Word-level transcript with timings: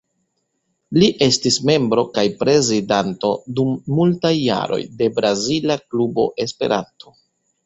Li 1.01 1.09
estis 1.25 1.59
membro 1.69 2.05
kaj 2.15 2.23
prezidanto, 2.39 3.31
dum 3.59 3.77
multaj 3.99 4.33
jaroj, 4.39 4.81
de 5.03 5.11
Brazila 5.21 5.77
Klubo 5.87 6.27
Esperanto. 6.47 7.15